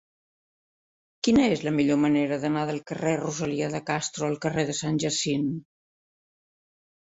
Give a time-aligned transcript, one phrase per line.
[1.25, 4.77] Quina és la millor manera d'anar del carrer de Rosalía de Castro al carrer de
[4.79, 5.47] Sant Jacint?